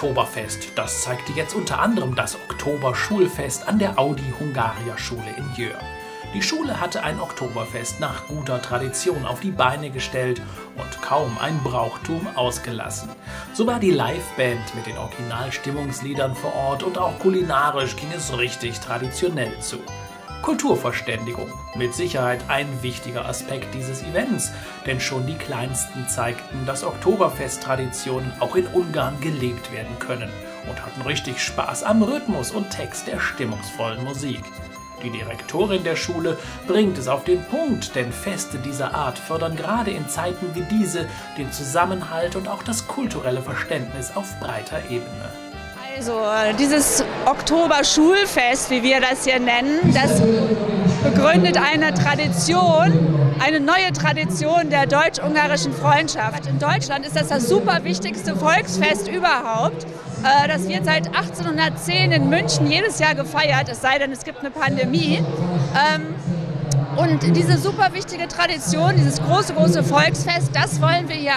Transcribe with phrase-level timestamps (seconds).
[0.00, 0.72] Oktoberfest.
[0.76, 5.78] Das zeigte jetzt unter anderem das Oktoberschulfest an der Audi Hungaria Schule in Jöhr.
[6.32, 10.40] Die Schule hatte ein Oktoberfest nach guter Tradition auf die Beine gestellt
[10.78, 13.10] und kaum ein Brauchtum ausgelassen.
[13.52, 18.80] So war die Liveband mit den Originalstimmungsliedern vor Ort und auch kulinarisch ging es richtig
[18.80, 19.80] traditionell zu.
[20.42, 21.52] Kulturverständigung.
[21.74, 24.52] Mit Sicherheit ein wichtiger Aspekt dieses Events,
[24.86, 30.30] denn schon die Kleinsten zeigten, dass Oktoberfest-Traditionen auch in Ungarn gelebt werden können
[30.68, 34.40] und hatten richtig Spaß am Rhythmus und Text der stimmungsvollen Musik.
[35.02, 39.90] Die Direktorin der Schule bringt es auf den Punkt, denn Feste dieser Art fördern gerade
[39.90, 41.06] in Zeiten wie diese
[41.38, 45.49] den Zusammenhalt und auch das kulturelle Verständnis auf breiter Ebene.
[45.96, 46.20] Also
[46.58, 50.20] dieses Oktober-Schulfest, wie wir das hier nennen, das
[51.02, 52.92] begründet eine Tradition,
[53.40, 56.46] eine neue Tradition der deutsch-ungarischen Freundschaft.
[56.46, 59.84] In Deutschland ist das das super wichtigste Volksfest überhaupt.
[60.22, 64.40] Äh, das wird seit 1810 in München jedes Jahr gefeiert, es sei denn, es gibt
[64.40, 65.24] eine Pandemie.
[67.00, 71.32] Und diese super wichtige Tradition, dieses große, große Volksfest, das wollen wir hier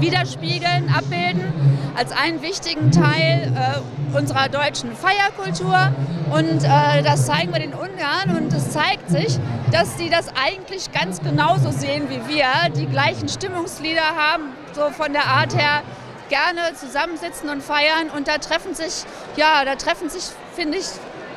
[0.00, 1.52] widerspiegeln, abbilden,
[1.96, 5.92] als einen wichtigen Teil äh, unserer deutschen Feierkultur.
[6.32, 9.38] Und äh, das zeigen wir den Ungarn und es zeigt sich,
[9.70, 15.12] dass sie das eigentlich ganz genauso sehen wie wir, die gleichen Stimmungslieder haben, so von
[15.12, 15.82] der Art her
[16.28, 18.10] gerne zusammensitzen und feiern.
[18.16, 19.04] Und da treffen sich,
[19.36, 20.24] ja, da treffen sich,
[20.56, 20.86] finde ich,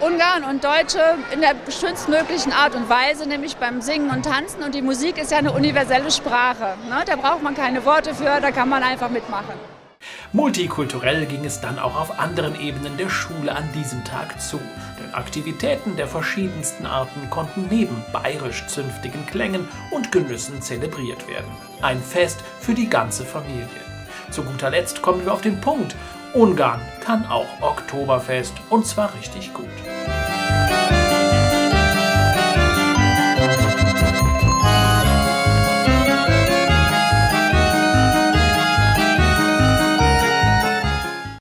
[0.01, 0.99] Ungarn und Deutsche
[1.31, 4.63] in der schönstmöglichen Art und Weise, nämlich beim Singen und Tanzen.
[4.63, 6.75] Und die Musik ist ja eine universelle Sprache.
[6.89, 7.03] Ne?
[7.05, 9.55] Da braucht man keine Worte für, da kann man einfach mitmachen.
[10.31, 14.57] Multikulturell ging es dann auch auf anderen Ebenen der Schule an diesem Tag zu.
[14.97, 21.51] Denn Aktivitäten der verschiedensten Arten konnten neben bayerisch zünftigen Klängen und Genüssen zelebriert werden.
[21.81, 23.67] Ein Fest für die ganze Familie.
[24.31, 25.95] Zu guter Letzt kommen wir auf den Punkt
[26.33, 29.65] Ungarn kann auch Oktoberfest und zwar richtig gut.